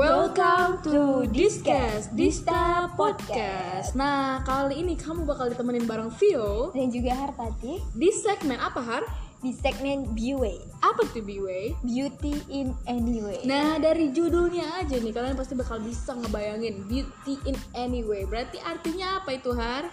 [0.00, 3.92] Welcome to Discuss Dista Podcast.
[3.92, 9.04] Nah, kali ini kamu bakal ditemenin bareng Vio dan juga Hartati di segmen apa Har?
[9.44, 11.84] di segmen B-Way Apa tuh B-Way?
[11.84, 17.60] Beauty in Anyway Nah, dari judulnya aja nih kalian pasti bakal bisa ngebayangin Beauty in
[17.76, 18.24] Anyway.
[18.24, 19.84] Berarti artinya apa itu Har?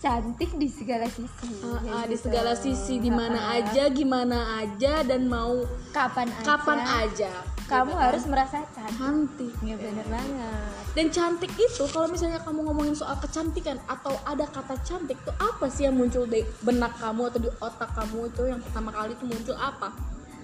[0.00, 2.32] cantik di segala sisi kayak ah, di gitu.
[2.32, 3.60] segala sisi di mana ah.
[3.60, 5.60] aja, gimana aja dan mau
[5.92, 7.32] kapan aja kapan aja.
[7.70, 8.06] Kamu Gitu kan?
[8.10, 8.98] harus merasa cantik.
[8.98, 9.52] Cantik.
[9.62, 10.74] ya bener banget.
[10.90, 15.70] Dan cantik itu kalau misalnya kamu ngomongin soal kecantikan atau ada kata cantik tuh apa
[15.70, 18.42] sih yang muncul di benak kamu atau di otak kamu itu?
[18.50, 19.94] Yang pertama kali itu muncul apa?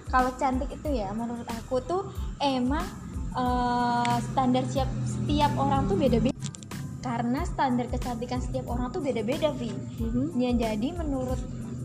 [0.07, 2.07] kalau cantik itu ya menurut aku tuh
[2.39, 2.83] emang
[3.35, 6.35] eh, standar siap setiap orang tuh beda-beda.
[7.03, 9.71] Karena standar kecantikan setiap orang tuh beda-beda Vi
[10.35, 11.39] ya jadi menurut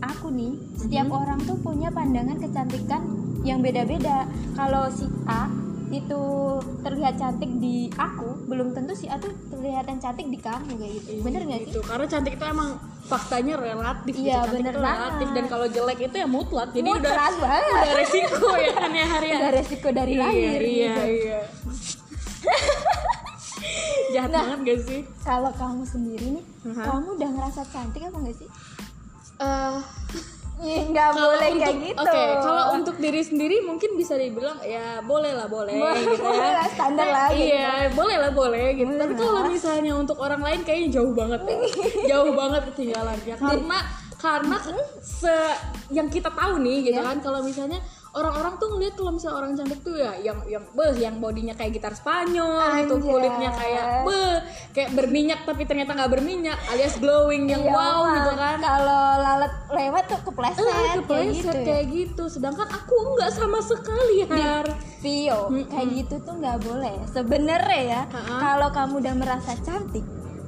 [0.05, 1.15] aku nih setiap Mhm.
[1.15, 3.01] orang tuh punya pandangan kecantikan
[3.41, 5.47] yang beda-beda kalau si A
[5.89, 6.21] itu
[6.81, 11.11] terlihat cantik di aku belum tentu si A tuh kelihatan cantik di kamu kayak gitu
[11.21, 12.69] bener nggak sih Itu karena cantik itu emang
[13.03, 14.25] faktanya relatif gitu.
[14.25, 15.35] Iya, Cantik bener itu relatif banget.
[15.35, 16.69] dan kalau jelek itu ya mutlak.
[16.69, 17.63] Jadi udah Mutlak banget.
[17.69, 21.03] udah resiko ya kan ya hari ada resiko dari Iya, lahir iya, gitu.
[21.19, 21.39] iya.
[24.13, 24.43] Jahat Nah.
[24.45, 24.99] banget gak sih?
[25.21, 26.79] kalau kamu sendiri nih Mhm.
[26.79, 28.49] kamu udah ngerasa cantik apa nggak sih
[29.43, 35.01] Eh, nggak boleh untuk- kayak gitu Oke, kalau untuk diri sendiri mungkin bisa dibilang ya
[35.01, 36.55] boleh lah boleh gitu Boleh ya.
[36.55, 37.51] lah, standar lah, gitu.
[37.51, 38.87] Iya, boleh lah boleh gitu.
[38.87, 41.57] Boleh Tapi kalau misalnya untuk orang lain kayaknya jauh banget deh.
[42.11, 43.35] jauh banget ketinggalan ya.
[43.35, 43.77] Karena
[44.15, 44.55] karena
[44.97, 45.35] se
[45.89, 47.05] yang kita tahu nih gitu Iya.
[47.05, 47.83] kan kalau misalnya
[48.13, 51.73] orang-orang tuh ngeliat kalau misalnya orang cantik tuh ya yang yang beh yang bodinya kayak
[51.73, 53.09] gitar Spanyol gitu Anjay.
[53.09, 54.35] kulitnya kayak beh
[54.69, 59.53] kayak berminyak tapi ternyata nggak berminyak alias glowing yang Iya, wow gitu kan kalau lalat
[59.67, 61.65] lewat tuh kepleset, Eh, kayak kepleset gitu ya.
[61.65, 62.23] kayak gitu.
[62.27, 64.67] Sedangkan aku nggak sama sekali, Har.
[64.99, 66.95] Vio, kayak gitu tuh nggak boleh.
[67.09, 68.01] Sebenarnya ya,
[68.39, 70.05] kalau kamu udah merasa cantik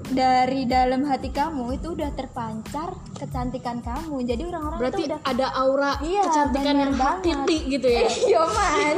[0.08, 4.22] dari dalam hati kamu itu udah terpancar kecantikan kamu.
[4.22, 7.34] Jadi orang-orang Berarti tuh udah ada aura Iya, kecantikan yang banget.
[7.34, 8.04] hakiki gitu ya.
[8.28, 8.96] Iya man.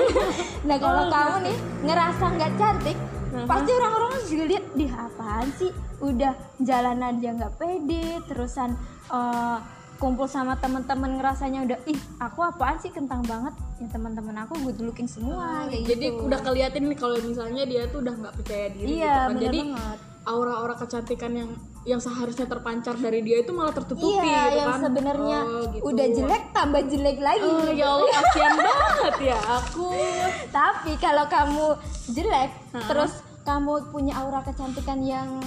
[0.63, 2.97] Nah kalau Oh, kamu nih ngerasa nggak cantik,
[3.27, 3.43] Uh-huh.
[3.43, 5.67] pasti orang-orang juga lihat di apaan sih?
[5.99, 8.71] Udah jalan aja nggak pede, terusan
[9.05, 9.57] eh,
[9.97, 14.79] kumpul sama teman-teman ngerasanya udah ih aku apaan sih kentang banget ya teman-teman aku good
[14.79, 16.23] looking semua kayak Jadi gitu.
[16.23, 19.35] udah kelihatan nih kalau misalnya dia tuh udah nggak percaya diri Iya, gitu kan.
[19.39, 19.99] Jadi banget.
[20.27, 21.49] Aura-aura kecantikan yang
[21.81, 24.81] yang seharusnya terpancar dari dia itu malah tertutupi iya gitu yang kan.
[24.83, 25.83] sebenarnya Oh, gitu.
[25.87, 29.87] udah jelek tambah jelek lagi Oh, ya Allah kasihan banget ya aku.
[30.59, 31.65] tapi kalau kamu
[32.11, 32.85] jelek Hah?
[32.85, 35.39] terus kamu punya aura kecantikan yang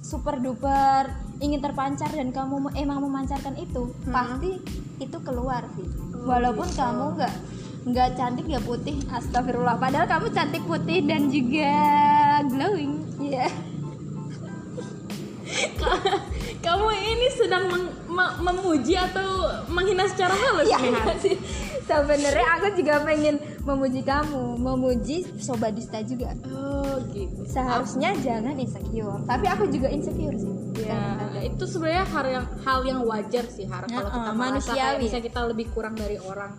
[0.00, 4.62] super duper ingin terpancar dan kamu emang memancarkan itu pasti
[4.96, 5.86] itu keluar sih
[6.22, 7.34] walaupun kamu nggak
[7.80, 11.74] nggak cantik ya putih astagfirullah padahal kamu cantik putih dan juga
[12.46, 13.50] glowing iya
[16.60, 20.78] Kamu ini sedang meng- me- memuji atau menghina secara halus ya
[21.24, 21.36] sih
[21.82, 27.42] sebenarnya aku juga pengen memuji kamu memuji sobat Dista juga Oh, gitu.
[27.44, 30.96] seharusnya jangan insecure tapi aku juga insecure sih Ya,
[31.44, 34.96] itu sebenarnya hal yang hal yang wajar sih Har kalau kita manusiawi.
[35.02, 36.56] bisa kita lebih kurang dari orang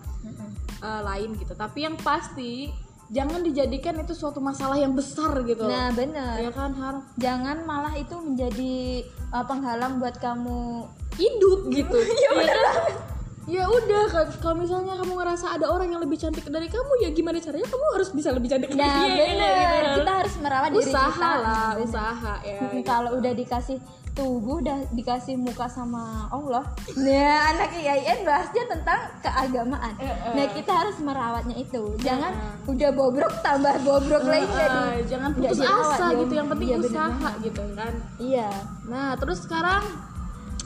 [0.78, 1.52] eh, lain gitu.
[1.52, 2.70] Tapi yang pasti
[3.12, 5.68] jangan dijadikan itu suatu masalah yang besar gitu.
[5.68, 10.88] nah bener ya kan Har jangan malah itu menjadi uh, penghalang buat kamu
[11.20, 11.98] hidup gitu.
[12.00, 13.12] ya kan?
[13.50, 17.10] Ya udah kan- kalau misalnya kamu ngerasa ada orang yang lebih cantik dari kamu ya
[17.12, 19.98] gimana caranya kamu harus bisa lebih cantik dari nah dia bener gitu.
[20.00, 21.84] kita harus merawat diri usaha kita lah, Bener.
[21.84, 22.60] usaha ya.
[22.72, 22.86] Gitu.
[22.88, 23.78] kalau udah dikasih
[24.22, 26.62] tubuh udah dikasih muka sama Allah
[26.96, 32.30] nah anak IAIN bahasnya tentang keagamaan Eh, nah kita harus merawatnya itu jangan
[32.64, 36.20] udah bobrok tambah bobrok lagi jadi jangan putus asa Jom.
[36.22, 37.34] gitu yang penting Iya, bener usaha banget.
[37.42, 38.50] gitu kan iya
[38.84, 39.84] Nah, terus sekarang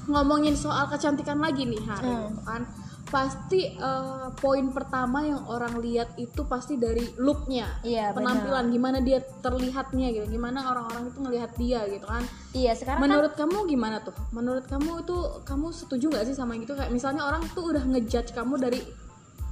[0.06, 2.28] ngomongin soal kecantikan lagi nih, Har, Hmm.
[2.28, 2.62] gitu kan.
[3.06, 9.22] Pasti eh, poin pertama yang orang lihat itu pasti dari looknya, Iya, penampilan, gimana dia
[9.22, 12.24] terlihatnya gitu, gimana orang-orang itu ngelihat dia gitu kan.
[12.56, 14.16] iya sekarang kan Menurut kamu gimana tuh?
[14.34, 16.74] Menurut kamu itu kamu setuju nggak sih sama gitu?
[16.74, 18.82] Kayak misalnya orang tuh udah ngejudge kamu dari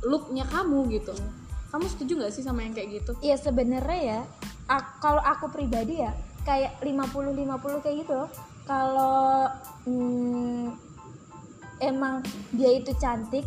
[0.04, 1.14] looknya kamu gitu.
[1.70, 3.12] Kamu setuju nggak sih sama yang kayak gitu?
[3.22, 4.22] Iya sebenarnya ya,
[5.02, 6.14] kalau aku pribadi ya
[6.44, 8.30] kayak 50-50 kayak gitu loh.
[8.64, 9.48] Kalau
[9.88, 10.93] hmm,
[11.90, 12.24] emang
[12.56, 13.44] dia itu cantik,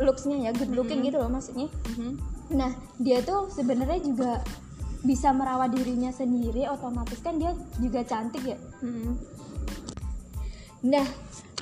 [0.00, 1.68] looksnya ya good looking gitu loh maksudnya.
[1.92, 2.12] Mhm.
[2.56, 4.40] Nah dia tuh sebenarnya juga
[5.02, 7.52] bisa merawat dirinya sendiri, otomatis kan dia
[7.82, 8.58] juga cantik ya.
[8.80, 9.12] Mhm.
[10.88, 11.06] Nah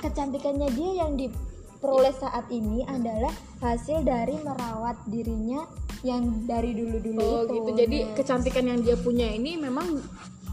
[0.01, 5.65] kecantikannya dia yang diperoleh saat ini adalah hasil dari merawat dirinya
[6.01, 7.69] yang dari dulu-dulu Oh itu gitu.
[7.77, 10.01] Jadi Nah, kecantikan yang dia punya ini memang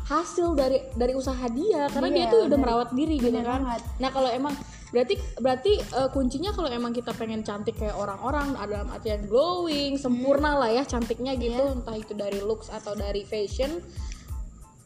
[0.08, 3.60] hasil dari dari usaha dia karena dia Iya, tuh udah merawat diri gitu kan.
[3.64, 3.80] banget.
[4.00, 4.56] Nah, kalau emang
[4.88, 10.00] berarti berarti eh, kuncinya kalau emang kita pengen cantik kayak orang-orang ada dalam artian glowing,
[10.00, 11.76] sempurna lah ya cantiknya gitu, Iya.
[11.76, 13.84] entah itu dari looks atau dari fashion.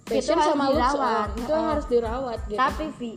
[0.02, 1.28] Fashion harus sama looks dirawat.
[1.30, 1.66] oh, itu Heeh.
[1.70, 2.58] harus dirawat gitu.
[2.58, 3.10] tapi Vi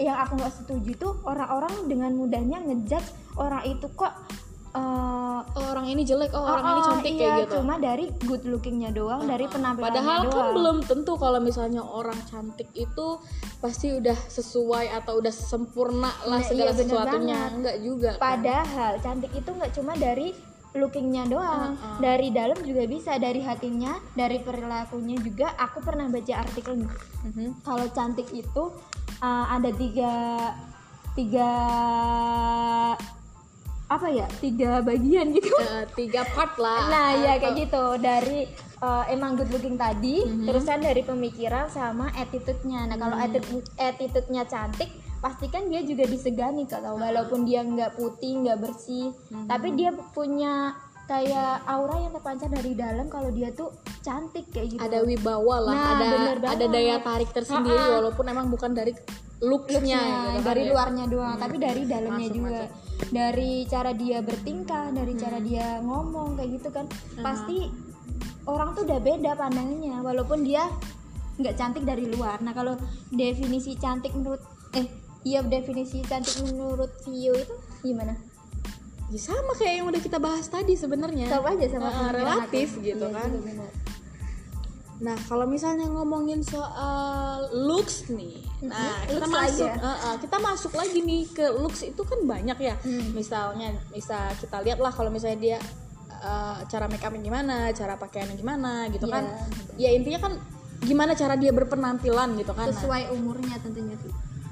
[0.00, 3.08] yang aku nggak setuju tuh orang-orang dengan mudahnya ngejudge
[3.38, 4.10] orang itu kok
[4.72, 5.31] Oh,
[5.82, 7.54] orang ini jelek, oh, orang oh, ini oh, cantik iya, kayak gitu.
[7.58, 12.18] cuma dari good lookingnya doang dari penampilannya Padahal doang kan belum tentu kalau misalnya orang
[12.30, 13.06] cantik itu
[13.58, 17.34] pasti udah sesuai atau udah sempurna lah Nah, segala iya, sesuatunya.
[17.34, 17.58] banget.
[17.58, 18.10] Enggak juga.
[18.14, 18.22] kan?
[18.22, 20.28] Padahal cantik itu nggak cuma dari
[20.72, 21.98] lookingnya doang, Uh-uh.
[22.00, 25.52] dari dalam juga bisa, dari hatinya, dari perilakunya juga.
[25.58, 26.92] Aku pernah baca artikel nih,
[27.26, 27.60] Mhm.
[27.60, 28.70] kalau cantik itu
[29.18, 30.14] uh, ada tiga
[31.12, 31.50] tiga
[33.92, 35.52] apa ya tiga bagian gitu.
[35.62, 36.88] Eh, tiga part lah.
[36.88, 38.40] Nah ya Atau- kayak gitu dari
[38.78, 42.88] uh, emang good looking tadi, terus kan dari pemikiran sama attitude-nya.
[42.88, 48.58] Nah kalau attitude attitude-nya cantik, pastikan dia juga disegani kalau walaupun dia nggak putih, nggak
[48.58, 49.12] bersih,
[49.46, 53.68] tapi dia punya kayak aura yang terpancar dari dalam kalau dia tuh
[54.00, 54.80] cantik kayak gitu.
[54.80, 56.06] ada wibawa lah, Nah, ada
[56.48, 57.96] ada daya tarik tersendiri Ha-ha.
[58.00, 58.94] walaupun emang bukan dari
[59.42, 60.70] looks-nya Nah, gitu kan dari ya.
[60.70, 62.62] luarnya doang, tapi dari dalamnya Masuk, juga.
[63.02, 66.86] Dari cara dia bertingkah, dari cara dia ngomong kayak gitu kan.
[67.18, 67.66] Pasti
[68.46, 70.70] orang tuh udah beda pandangannya walaupun dia
[71.42, 72.38] nggak cantik dari luar.
[72.38, 72.78] Nah, kalau
[73.10, 74.42] definisi cantik menurut
[74.72, 74.86] eh
[75.26, 78.14] iya definisi cantik menurut Vio itu gimana?
[79.12, 81.28] Ya, sama kayak yang udah kita bahas tadi sebenarnya.
[81.28, 82.86] Sama aja sama pemikiran relatif aku.
[82.86, 83.28] gitu Iya, kan.
[83.28, 83.70] juga benar.
[85.02, 89.82] Nah, kalau misalnya ngomongin soal looks nih, nah kita looks masuk, aja.
[89.82, 92.78] eh, eh, kita masuk lagi nih ke looks itu kan banyak ya.
[92.78, 93.10] Hmm.
[93.10, 95.58] Misalnya, bisa kita lihat lah kalau misalnya dia
[96.22, 99.14] eh, cara make upnya gimana, cara pakaiannya gimana, gitu Iya.
[99.18, 99.24] kan.
[99.74, 100.32] Ya intinya kan
[100.82, 102.70] gimana cara dia berpenampilan gitu kan.
[102.70, 104.10] Nah, Sesuai umurnya tentunya Vi.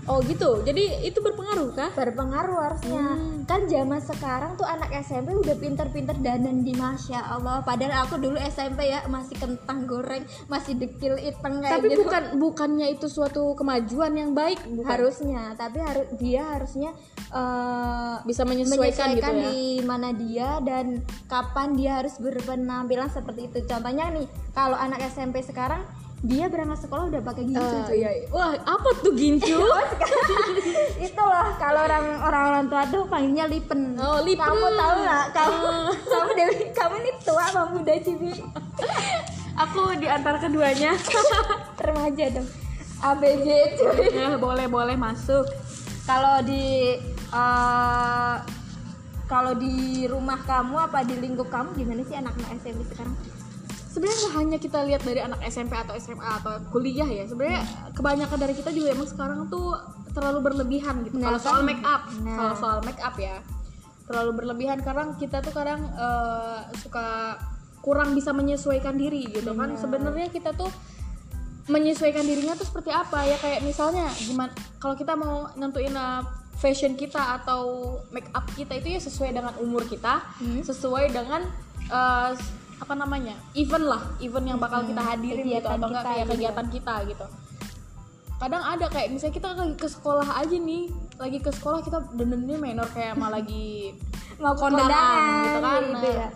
[0.09, 1.91] Oh gitu, jadi itu berpengaruh kah?
[1.93, 3.45] berpengaruh harusnya Hmm.
[3.45, 8.39] kan zaman sekarang tuh anak SMP udah pinter-pinter dandan di masya Allah padahal aku dulu
[8.39, 13.53] SMP ya masih kentang goreng masih dekil iteng kayak Tapi gitu bukan bukannya itu suatu
[13.59, 14.87] kemajuan yang baik, bukan?
[14.89, 16.91] harusnya tapi harus dia harusnya
[17.31, 19.51] eh, bisa menyesuaikan, gitu ya.
[19.51, 25.43] di mana dia dan kapan dia harus berpenampilan seperti itu contohnya nih kalau anak SMP
[25.43, 25.83] sekarang
[26.21, 27.97] dia berangkat sekolah udah pakai gincu cuy.
[27.97, 28.27] iya, iya.
[28.29, 29.57] Wah, apa tuh gincu?
[31.07, 34.45] itu loh kalau orang orang orang tua tuh panggilnya lipen Oh, lipen.
[34.45, 35.69] kamu tahu nggak kamu
[36.13, 38.33] kamu Dewi kamu nih tua apa muda sih Bi?
[39.59, 40.93] Aku di antara keduanya.
[41.79, 42.49] remaja dong
[43.01, 45.49] ABG cuy ya, boleh boleh masuk.
[46.05, 47.01] kalau di
[47.33, 48.35] eh,
[49.25, 49.75] kalau di
[50.05, 53.17] rumah kamu apa di lingkup kamu gimana sih anak-anak SMP sekarang
[53.91, 57.27] Sebenarnya hanya kita lihat dari anak SMP atau SMA atau kuliah ya.
[57.27, 59.75] Sebenarnya kebanyakan dari kita juga emang sekarang tuh
[60.11, 61.19] terlalu berlebihan gitu.
[61.19, 62.37] Nah, Kalau soal kan- make up, nah.
[62.37, 63.37] kalau soal make up ya
[64.07, 67.39] terlalu berlebihan karena kita tuh kadang eh, suka
[67.81, 69.75] kurang bisa menyesuaikan diri gitu kan.
[69.75, 70.71] Sebenarnya kita tuh
[71.67, 76.19] menyesuaikan dirinya tuh seperti apa ya kayak misalnya gimana kalau kita mau nentuin uh,
[76.53, 77.63] fashion kita atau
[78.11, 80.61] make up kita itu ya sesuai dengan umur kita Hmm.
[80.61, 81.47] sesuai dengan
[81.87, 82.35] uh,
[82.81, 86.33] apa namanya event lah event yang bakal kita hadirin gitu atau enggak kayak gitu.
[86.33, 87.27] kegiatan kita gitu.
[88.41, 90.85] Kadang ada kayak misalnya kita lagi ke sekolah aja nih
[91.21, 93.93] lagi ke sekolah kita dandannya menor kayak malah lagi
[94.43, 96.29] Mau kondangan gitu kan gitu Nah, ya.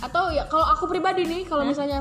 [0.00, 2.00] atau ya kalau aku pribadi nih kalau misalnya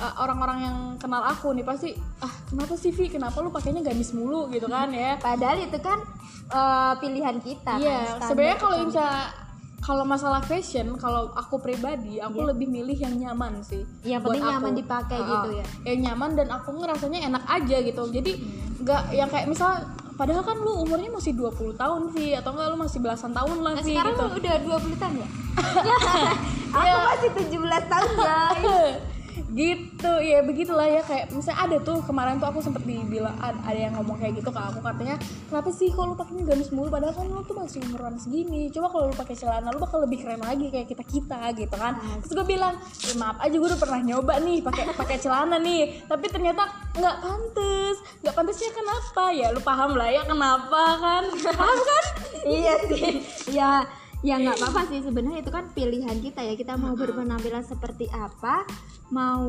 [0.00, 1.92] uh, orang-orang yang kenal aku nih pasti
[2.24, 3.12] ah kenapa sih Vi?
[3.12, 4.48] Kenapa lu pakainya gamis mulu?
[4.48, 5.20] gitu kan ya.
[5.20, 6.00] Padahal itu kan
[6.48, 9.43] eh, pilihan kita iya kan, standar sebenarnya kalau misalnya
[9.84, 12.48] kalau masalah fashion kalau aku pribadi aku Iya.
[12.50, 14.50] lebih milih yang nyaman sih Yang penting aku.
[14.50, 15.30] nyaman dipakai Ha-ha.
[15.30, 15.64] gitu ya.
[15.84, 18.32] yang nyaman dan aku ngerasanya enak aja gitu jadi
[18.80, 19.76] nggak yang kayak misal
[20.14, 23.72] padahal kan lu umurnya masih 20 tahun sih atau enggak lu masih belasan tahun lah
[23.74, 25.28] Nah, sih sekarang gitu udah 20 tahun ya?
[26.74, 28.64] aku masih 17 tahun guys
[29.34, 33.78] gitu ya begitulah ya kayak misalnya ada tuh kemarin tuh aku sempet dibilang ad- ada
[33.78, 36.88] yang ngomong kayak gitu ke aku katanya kenapa sih kalau lu pakainya gamis mulu?
[36.88, 38.70] Padahal kan lu tuh masih umuran segini.
[38.70, 41.94] Coba kalau lu pakai celana lu bakal lebih keren lagi kayak kita kita gitu kan.
[42.22, 46.06] Terus gue bilang "Ya, maaf aja gue udah pernah nyoba nih pakai pakai celana nih.
[46.06, 46.62] Tapi ternyata
[46.94, 49.24] nggak pantas nggak pantasnya kenapa?
[49.30, 51.24] Ya lu paham lah ya kenapa kan.
[51.30, 52.04] Paham kan?
[52.44, 53.24] Iya sih.
[53.56, 53.88] Ya
[54.24, 55.04] ya nggak apa-apa sih.
[55.04, 56.56] Sebenarnya itu kan pilihan kita ya.
[56.56, 58.64] Kita mau berpenampilan seperti apa
[59.12, 59.44] mau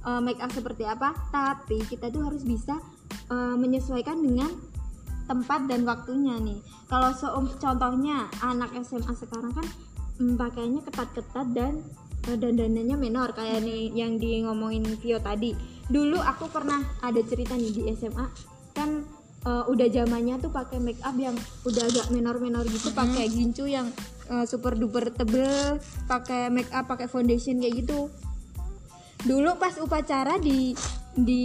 [0.00, 2.80] eh, make up seperti apa tapi kita tuh harus bisa
[3.28, 4.48] eh, menyesuaikan dengan
[5.28, 6.58] tempat dan waktunya nih.
[6.88, 9.66] Kalau seum- contohnya anak SMA sekarang kan
[10.20, 11.84] mm, pakainya ketat-ketat dan
[12.28, 15.52] eh, dandanannya menor kayak nih yang di ngomongin Vio tadi.
[15.84, 18.24] Dulu aku pernah ada cerita nih di SMA
[18.74, 19.04] kan
[19.44, 21.36] eh, udah zamannya tuh pakai make up yang
[21.68, 23.88] udah agak menor-menor gitu pakai gincu yang
[24.28, 28.08] eh, super duper tebel pakai make up pakai foundation kayak gitu
[29.24, 30.76] dulu pas upacara di
[31.14, 31.44] di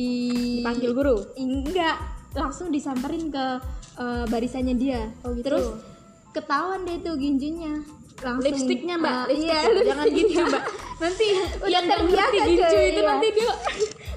[0.59, 1.17] Dipanggil guru?
[1.37, 1.95] enggak
[2.33, 3.45] langsung disamperin ke
[3.99, 5.45] eh, barisannya dia Oh, gitu.
[5.45, 5.65] terus
[6.33, 7.81] ketahuan deh tuh ginjunya
[8.19, 9.83] langsung lipstiknya mbak eh, lipstick iya, ya.
[9.87, 10.63] jangan gincu mbak
[11.03, 11.25] nanti
[11.71, 13.07] yang nggak ngerti terbiasa, gincu itu iya.
[13.07, 13.51] nanti dia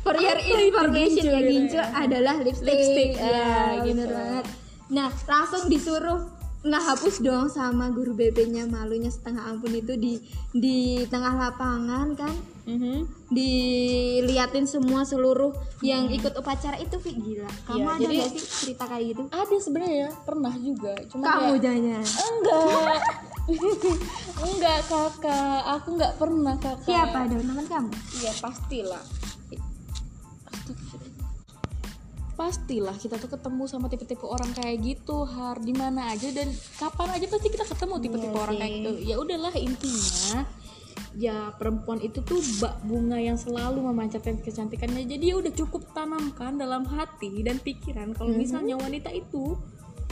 [0.03, 1.87] for your information ya gincu ya?
[1.97, 3.31] adalah lipstick, Lipstick, ya
[3.73, 4.13] ya, bener gitu.
[4.13, 4.45] banget.
[4.89, 6.21] Nah langsung disuruh
[6.63, 12.35] ngehapus dong sama guru BP-nya malunya setengah ampun itu di di tengah lapangan kan.
[12.63, 13.27] Mhm.
[13.27, 17.51] diliatin semua seluruh yang ikut upacara itu Fik gila.
[17.67, 19.23] Kamu Iya, ada jadi- gak sih cerita kayak gitu?
[19.27, 20.95] Ada sebenarnya pernah juga.
[21.11, 22.99] Cuma kamu kayak- jangan enggak.
[24.47, 25.61] Enggak kakak.
[25.75, 26.87] Aku nggak pernah kakak.
[26.87, 27.19] Siapa?
[27.27, 27.91] Dong teman kamu?
[28.23, 29.03] Iya pastilah
[32.33, 35.61] pastilah kita tuh ketemu sama tipe-tipe orang kayak gitu har.
[35.61, 36.49] Di mana aja dan
[36.81, 38.91] kapan aja pasti kita ketemu tipe-tipe Iya orang kayak gitu.
[39.05, 40.39] Ya udahlah intinya
[41.13, 45.05] ya perempuan itu tuh bak bunga yang selalu memancarkan kecantikannya.
[45.05, 48.17] Jadi ya udah cukup tanamkan dalam hati dan pikiran.
[48.17, 49.57] Kalau misalnya wanita itu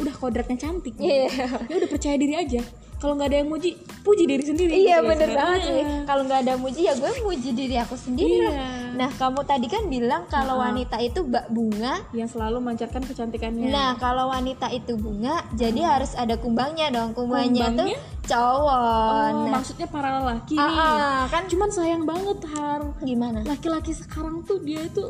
[0.00, 0.96] udah kodratnya cantik.
[1.00, 1.28] Iya.
[1.68, 2.64] ya udah percaya diri aja
[3.00, 5.40] kalau nggak ada yang muji puji diri sendiri Iya gitu ya bener sekarang.
[5.40, 5.72] banget sih.
[5.80, 5.98] Iya.
[6.04, 8.36] Kalau nggak ada muji ya gue muji diri aku sendiri.
[8.44, 8.64] Iya.
[8.92, 12.04] Nah kamu tadi kan bilang kalau wanita itu bak bunga.
[12.12, 17.16] yang selalu memancarkan kecantikannya Nah kalau wanita itu bunga, jadi harus ada kumbangnya dong.
[17.16, 17.96] Kumbangnya, Kumbangnya?
[17.96, 19.08] tuh cowok.
[19.10, 22.84] Oh, nah, maksudnya para lelaki ah, ah, kan Cuman sayang banget Har.
[23.00, 23.42] gimana?
[23.42, 25.02] Laki-laki sekarang tuh dia itu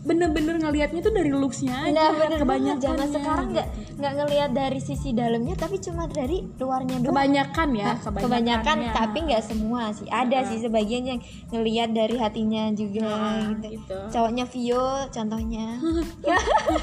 [0.00, 1.92] bener-bener ngelihatnya tuh dari looksnya aja.
[1.92, 6.96] Nah bener kebanyakan zaman sekarang nggak nggak ngelihat dari sisi dalamnya, tapi cuma dari luarnya
[6.98, 7.12] doang.
[7.12, 8.90] kebanyakan ya, Nah, kebanyakan kebanyakannya.
[8.90, 10.08] tapi nggak semua sih.
[10.08, 13.76] Ada sih sebagian yang ngelihat dari hatinya juga Ah, gitu.
[13.76, 13.96] gitu.
[14.10, 15.66] cowoknya Vio contohnya.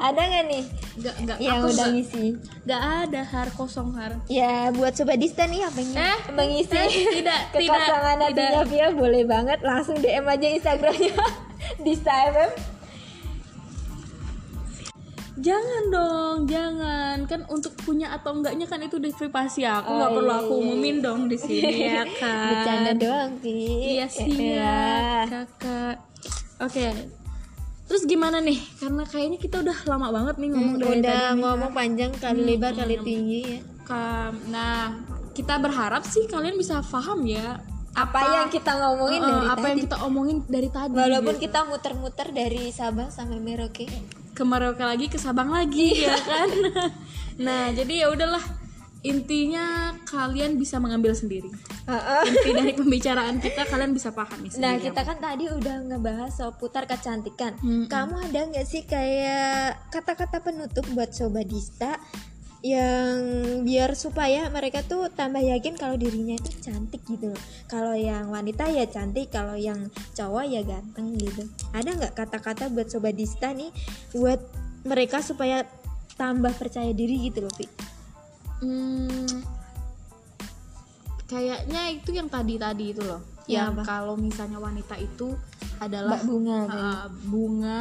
[0.00, 0.62] Ada nggak nih?
[0.96, 2.24] Nggak, nggak, yang aku udah ngisi.
[2.62, 3.48] nggak ada Har.
[3.50, 4.12] Kosong Har.
[4.26, 8.88] ya buat sobat Dista nih yang pengen Eh, mengisi eh, tidak, kekosongan tidak, hatinya Vio
[8.94, 9.58] boleh banget.
[9.62, 11.14] Langsung DM aja Instagramnya
[11.84, 12.52] Dista FM
[15.40, 17.16] Jangan dong, jangan.
[17.24, 19.88] Kan untuk punya atau enggaknya kan itu di privasi aku.
[19.88, 22.48] Oh, nggak perlu iya, aku iya, umumin dong di sini ya kan.
[22.52, 24.60] bercanda doang sih Iya sih Ya.
[24.60, 25.96] ya, kakak.
[26.60, 26.92] Oke.
[27.88, 28.60] Terus gimana nih?
[28.78, 32.72] Karena kayaknya kita udah lama banget nih ngomong dari udah tadi ngomong panjang kali lebar
[32.76, 33.60] kali tinggi ya.
[34.52, 34.92] Nah,
[35.32, 37.58] kita berharap sih kalian bisa paham ya
[37.90, 40.94] apa, yang kita ngomongin eh, dari apa tadi yang kita omongin dari tadi.
[40.94, 41.44] walaupun gitu.
[41.50, 43.90] kita muter-muter dari Sabang sampai Merauke
[44.40, 46.48] ke Merauke lagi ke Sabang lagi ya kan.
[47.44, 48.42] nah, jadi ya udahlah.
[49.00, 51.48] Intinya kalian bisa mengambil sendiri.
[52.28, 54.60] Inti dari pembicaraan kita kalian bisa pahami sendiri.
[54.60, 57.56] Nah kita kan tadi udah ngebahas soal putar kecantikan.
[57.64, 57.88] Mm-mm.
[57.88, 61.96] Kamu ada nggak sih kayak kata-kata penutup buat sobat Dista
[62.60, 63.16] yang
[63.64, 67.42] biar supaya mereka tuh tambah yakin kalau dirinya itu cantik gitu loh.
[67.64, 71.48] Kalau yang wanita ya cantik, kalau yang cowok ya ganteng gitu.
[71.72, 73.72] Ada nggak kata-kata buat sobat Dista nih
[74.12, 74.40] buat
[74.84, 75.64] mereka supaya
[76.20, 77.64] tambah percaya diri gitu loh, Pi?
[78.60, 79.40] Hmm,
[81.24, 83.24] kayaknya itu yang tadi-tadi itu loh.
[83.48, 85.32] Yang yang kalau misalnya wanita itu
[85.80, 87.80] adalah Mbak Bunga uh, bunga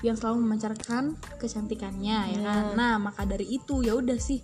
[0.00, 2.40] yang selalu memancarkan kecantikannya ya Iya.
[2.42, 2.64] kan.
[2.72, 4.40] Nah, maka dari itu ya udah sih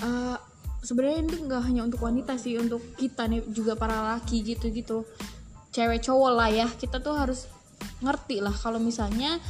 [0.00, 0.36] uh,
[0.80, 5.08] sebenarnya ini nggak hanya untuk wanita sih, untuk kita nih juga para laki gitu-gitu.
[5.70, 6.66] Cewek cowok lah ya.
[6.68, 7.48] Kita tuh harus
[8.00, 9.40] ngerti lah kalau misalnya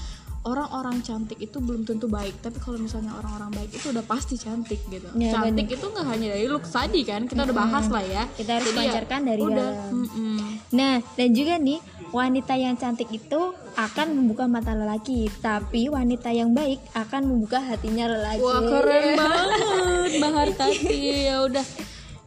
[0.44, 4.76] orang-orang cantik itu belum tentu baik tapi kalau misalnya orang-orang baik itu udah pasti cantik
[4.92, 8.28] gitu Ya, cantik itu nggak hanya dari look tadi kan kita udah bahas lah ya
[8.28, 8.92] Kita harus Jadi ya,
[9.24, 9.92] dari udah dalam.
[10.04, 10.36] mm-mm.
[10.76, 11.78] Nah, dan juga nih,
[12.10, 13.40] wanita yang cantik itu
[13.74, 18.42] akan membuka mata lelaki, tapi wanita yang baik akan membuka hatinya lelaki.
[18.42, 21.66] wah keren banget bahar tadi ya udah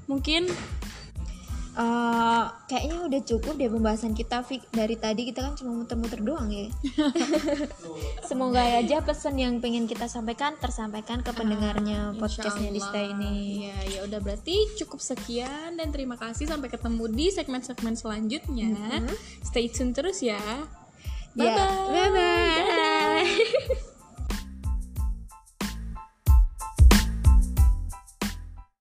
[0.08, 0.48] mungkin
[1.78, 4.66] Eh, kayaknya udah cukup deh pembahasan kita Fik.
[4.74, 6.74] dari tadi kita kan cuma muter-muter doang ya.
[8.30, 13.70] Semoga aja pesan yang pengen kita sampaikan tersampaikan ke pendengarnya podcastnya Dista ini.
[13.70, 19.06] ya ya udah berarti cukup sekian dan terima kasih sampai ketemu di segmen-segmen selanjutnya
[19.46, 20.42] stay tune terus ya
[21.38, 23.78] Ya, bye bye bye-bye.